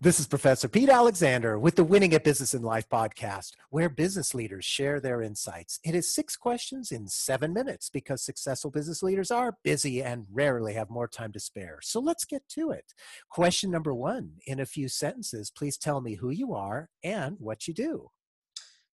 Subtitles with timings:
[0.00, 4.32] This is Professor Pete Alexander with the Winning at Business and Life podcast, where business
[4.32, 5.80] leaders share their insights.
[5.82, 10.74] It is six questions in seven minutes because successful business leaders are busy and rarely
[10.74, 11.80] have more time to spare.
[11.82, 12.94] So let's get to it.
[13.28, 17.66] Question number one In a few sentences, please tell me who you are and what
[17.66, 18.08] you do.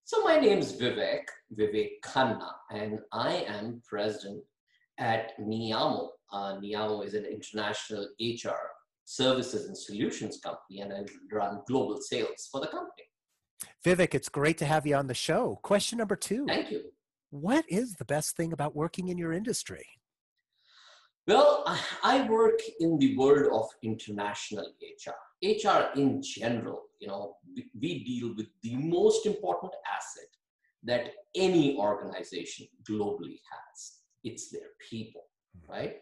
[0.06, 1.26] So, my name is Vivek,
[1.56, 4.44] Vivek Khanna, and I am president
[4.98, 6.10] at Neeyamo.
[6.32, 8.72] Uh, Neeyamo is an international HR
[9.06, 13.04] services and solutions company and I run global sales for the company.
[13.86, 15.60] Vivek, it's great to have you on the show.
[15.62, 16.46] Question number two.
[16.48, 16.86] Thank you.
[17.30, 19.86] What is the best thing about working in your industry?
[21.28, 21.64] Well,
[22.04, 25.16] I work in the world of international HR.
[25.44, 27.36] HR in general, you know,
[27.80, 30.30] we deal with the most important asset
[30.84, 33.94] that any organization globally has.
[34.24, 35.24] It's their people.
[35.68, 35.98] Right?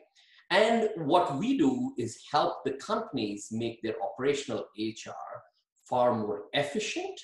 [0.50, 5.42] And what we do is help the companies make their operational HR
[5.90, 7.20] far more efficient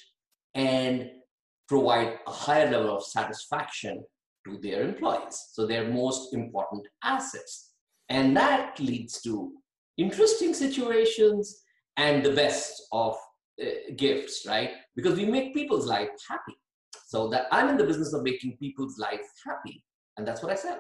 [0.56, 1.10] and
[1.68, 4.04] provide a higher level of satisfaction
[4.46, 5.50] to their employees.
[5.52, 7.74] So their most important assets.
[8.10, 9.52] And that leads to
[9.98, 11.62] interesting situations
[11.98, 13.16] and the best of
[13.62, 14.72] uh, gifts, right?
[14.96, 16.58] Because we make people's life happy.
[17.06, 19.84] So that I'm in the business of making people's life happy.
[20.18, 20.80] And that's what I said.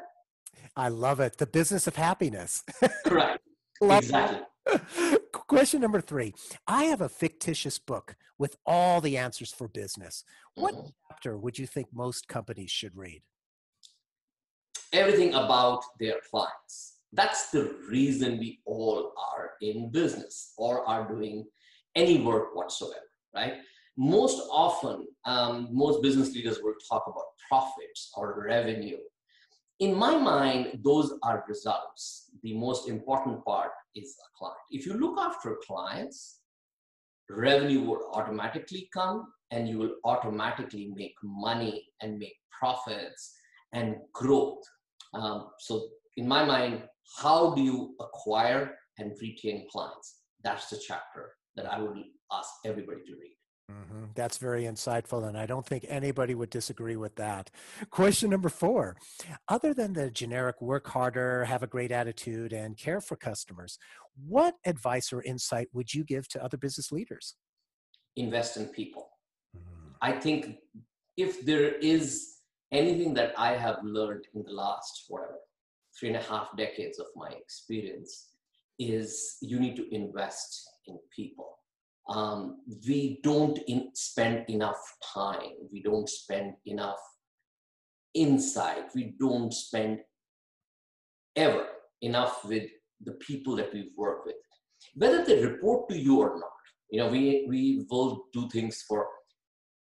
[0.75, 1.37] I love it.
[1.37, 2.63] The business of happiness.
[3.05, 3.41] Correct.
[3.81, 4.39] exactly.
[5.31, 6.33] Question number three.
[6.67, 10.23] I have a fictitious book with all the answers for business.
[10.55, 10.89] What mm-hmm.
[11.09, 13.21] chapter would you think most companies should read?
[14.93, 16.97] Everything about their clients.
[17.13, 21.45] That's the reason we all are in business or are doing
[21.95, 23.55] any work whatsoever, right?
[23.97, 28.97] Most often, um, most business leaders will talk about profits or revenue
[29.79, 32.31] in my mind, those are results.
[32.43, 34.57] The most important part is a client.
[34.71, 36.39] If you look after clients,
[37.29, 43.33] revenue will automatically come and you will automatically make money and make profits
[43.73, 44.61] and growth.
[45.13, 45.87] Um, so,
[46.17, 46.83] in my mind,
[47.17, 50.19] how do you acquire and retain clients?
[50.43, 51.97] That's the chapter that I would
[52.31, 53.38] ask everybody to read.
[53.69, 54.05] Mm-hmm.
[54.15, 57.51] That's very insightful, and I don't think anybody would disagree with that.
[57.91, 58.97] Question number four
[59.47, 63.77] Other than the generic work harder, have a great attitude, and care for customers,
[64.27, 67.35] what advice or insight would you give to other business leaders?
[68.15, 69.09] Invest in people.
[69.55, 69.91] Mm-hmm.
[70.01, 70.57] I think
[71.15, 72.37] if there is
[72.71, 75.37] anything that I have learned in the last, whatever,
[75.97, 78.29] three and a half decades of my experience,
[78.79, 81.58] is you need to invest in people
[82.07, 84.81] um, we don't in, spend enough
[85.13, 86.99] time, we don't spend enough
[88.13, 89.99] insight, we don't spend
[91.35, 91.67] ever
[92.01, 92.69] enough with
[93.03, 94.35] the people that we work with,
[94.95, 96.49] whether they report to you or not.
[96.91, 99.07] You know, we, we will do things for,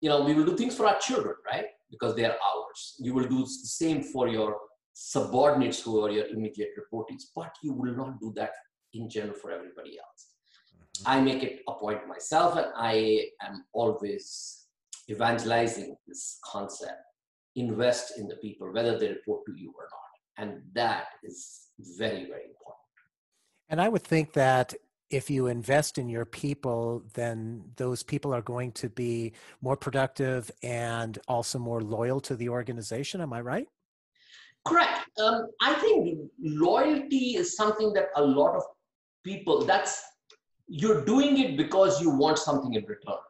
[0.01, 1.67] you know, we will do things for our children, right?
[1.91, 2.97] Because they are ours.
[2.99, 4.57] You will do the same for your
[4.93, 8.51] subordinates who are your immediate reportees, but you will not do that
[8.95, 10.36] in general for everybody else.
[11.05, 14.67] I make it a point myself, and I am always
[15.11, 17.01] evangelizing this concept.
[17.57, 20.11] Invest in the people, whether they report to you or not.
[20.39, 21.69] And that is
[21.99, 22.87] very, very important.
[23.69, 24.75] And I would think that
[25.11, 30.51] if you invest in your people, then those people are going to be more productive
[30.63, 33.21] and also more loyal to the organization.
[33.21, 33.69] Am I right?
[34.67, 35.09] Correct.
[35.19, 38.65] Um, I think loyalty is something that a lot of
[39.25, 40.03] people, that's
[40.69, 43.23] you're doing it because you want something in return.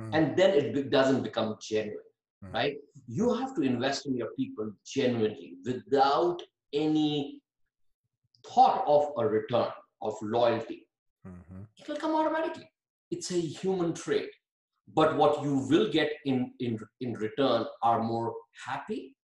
[0.00, 0.10] Mm.
[0.14, 2.08] and then it doesn't become genuine
[2.42, 2.52] mm.
[2.52, 2.76] right?
[3.06, 6.40] You have to invest in your people genuinely without
[6.72, 7.40] any
[8.46, 9.68] thought of a return
[10.00, 10.86] of loyalty.
[11.26, 11.62] Mm-hmm.
[11.78, 12.68] it will come automatically.
[13.12, 14.30] It's a human trait.
[14.92, 18.34] But what you will get in in in return are more
[18.66, 19.14] happy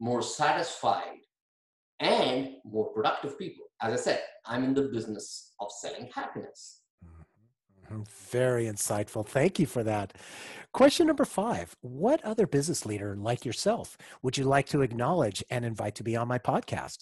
[0.00, 1.20] more satisfied
[2.00, 3.66] and more productive people.
[3.80, 6.80] As i said i'm in the business of selling happiness
[7.90, 9.26] very insightful.
[9.26, 10.14] Thank you for that.
[10.72, 15.64] Question number five What other business leader like yourself would you like to acknowledge and
[15.64, 16.98] invite to be on my podcast?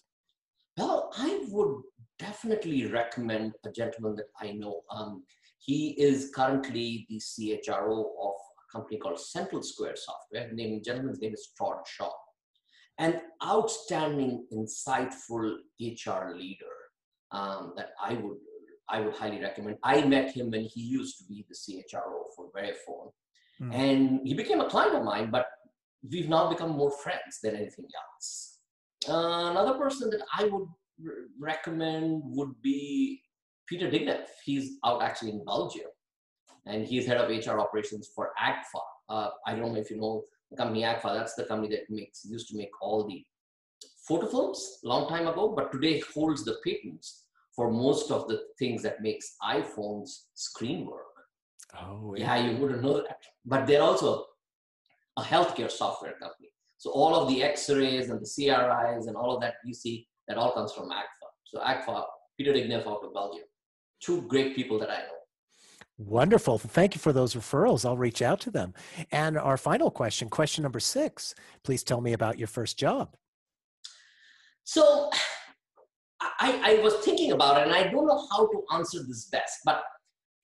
[0.76, 1.82] Well, I would
[2.18, 4.82] definitely recommend a gentleman that I know.
[4.90, 5.24] Um,
[5.58, 10.48] he is currently the CHRO of a company called Central Square Software.
[10.48, 12.12] The name, gentleman's name is Todd Shaw.
[12.98, 16.76] An outstanding, insightful HR leader
[17.32, 18.38] um, that I would
[18.88, 19.78] I would highly recommend.
[19.82, 23.10] I met him when he used to be the CHRO for Verifone.
[23.60, 23.74] Mm.
[23.74, 25.46] And he became a client of mine, but
[26.08, 28.58] we've now become more friends than anything else.
[29.08, 30.68] Uh, another person that I would
[31.38, 33.22] recommend would be
[33.66, 34.26] Peter Dignev.
[34.44, 35.90] He's out actually in Belgium,
[36.66, 38.80] and he's head of HR operations for Agfa.
[39.08, 41.14] Uh, I don't know if you know the company Agfa.
[41.14, 43.24] That's the company that makes used to make all the
[44.08, 47.25] photo films long time ago, but today holds the patents
[47.56, 51.04] for most of the things that makes iPhones screen work.
[51.74, 52.36] Oh, yeah.
[52.36, 53.18] yeah, you wouldn't know that.
[53.44, 54.26] But they're also
[55.16, 56.50] a healthcare software company.
[56.76, 60.36] So all of the X-rays and the CRIs and all of that you see, that
[60.36, 61.28] all comes from Agfa.
[61.44, 62.04] So Agfa,
[62.36, 63.44] Peter Dignev out of Belgium.
[64.00, 65.16] Two great people that I know.
[65.98, 66.58] Wonderful.
[66.58, 67.86] Thank you for those referrals.
[67.86, 68.74] I'll reach out to them.
[69.10, 71.34] And our final question, question number six.
[71.64, 73.16] Please tell me about your first job.
[74.64, 75.10] So
[76.20, 79.60] I, I was thinking about it and I don't know how to answer this best,
[79.64, 79.82] but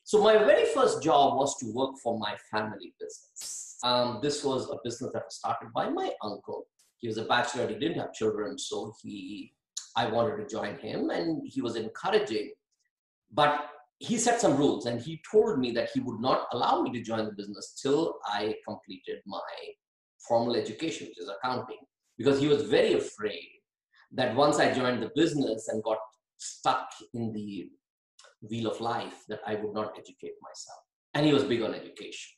[0.05, 3.79] so my very first job was to work for my family business.
[3.85, 6.67] Um, this was a business that was started by my uncle.
[6.99, 9.53] He was a bachelor, he didn't have children, so he
[9.97, 12.53] I wanted to join him and he was encouraging.
[13.31, 13.67] But
[13.99, 17.03] he set some rules and he told me that he would not allow me to
[17.03, 19.41] join the business till I completed my
[20.27, 21.79] formal education, which is accounting,
[22.17, 23.52] because he was very afraid
[24.15, 25.99] that once I joined the business and got
[26.37, 27.71] stuck in the
[28.49, 30.79] wheel of life, that I would not educate myself.
[31.15, 32.33] And he was big on education.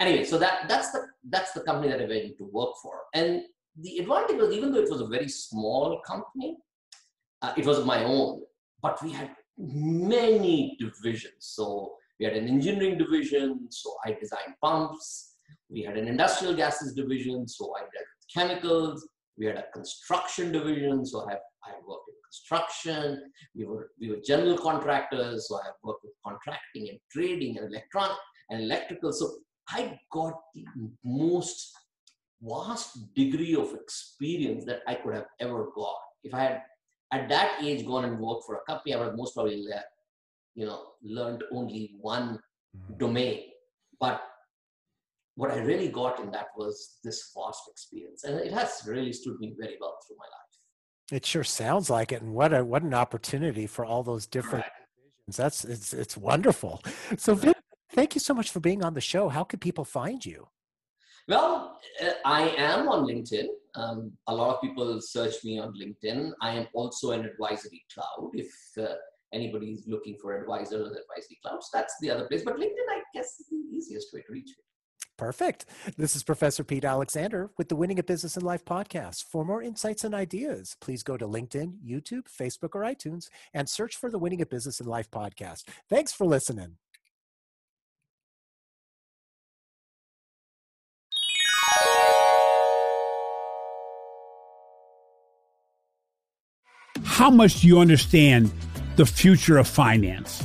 [0.00, 3.00] Anyway, so that that's the that's the company that I went to work for.
[3.14, 3.42] And
[3.80, 6.56] the advantage was even though it was a very small company,
[7.42, 8.42] uh, it was my own,
[8.80, 11.34] but we had many divisions.
[11.40, 15.34] So we had an engineering division, so I designed pumps.
[15.68, 19.08] We had an industrial gases division, so I did chemicals.
[19.38, 23.30] We had a construction division, so I, I worked in construction.
[23.54, 28.16] We were, we were general contractors, so I worked with contracting and trading and electronic
[28.50, 29.12] and electrical.
[29.12, 29.38] So
[29.68, 30.64] I got the
[31.04, 31.72] most
[32.42, 35.96] vast degree of experience that I could have ever got.
[36.24, 36.62] If I had
[37.12, 39.64] at that age gone and worked for a company, I would have most probably,
[40.54, 42.38] you know, learned only one
[42.76, 42.98] mm-hmm.
[42.98, 43.42] domain.
[44.00, 44.22] But
[45.38, 49.38] what I really got in that was this vast experience, and it has really stood
[49.38, 51.16] me very well through my life.
[51.18, 54.64] It sure sounds like it, and what a what an opportunity for all those different
[54.64, 55.36] right.
[55.36, 56.82] That's it's it's wonderful.
[57.16, 57.54] So, Vin,
[57.92, 59.28] thank you so much for being on the show.
[59.28, 60.48] How can people find you?
[61.28, 63.46] Well, uh, I am on LinkedIn.
[63.76, 66.32] Um, a lot of people search me on LinkedIn.
[66.42, 68.30] I am also an advisory cloud.
[68.32, 68.50] If
[68.80, 68.94] uh,
[69.32, 72.42] anybody is looking for advisors, or advisory clouds, that's the other place.
[72.44, 74.64] But LinkedIn, I guess, is the easiest way to reach me.
[75.18, 75.66] Perfect.
[75.96, 79.24] This is Professor Pete Alexander with the Winning at Business and Life podcast.
[79.24, 83.96] For more insights and ideas, please go to LinkedIn, YouTube, Facebook, or iTunes and search
[83.96, 85.64] for the Winning at Business and Life podcast.
[85.90, 86.76] Thanks for listening.
[97.02, 98.52] How much do you understand
[98.94, 100.44] the future of finance?